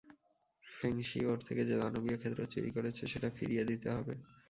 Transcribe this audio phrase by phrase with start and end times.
[0.63, 4.13] ফেংশি ওর থেকে যে দানবীয় ক্ষেত্র চুরি করেছে, সেটা ফিরিয়ে দিতে হবে।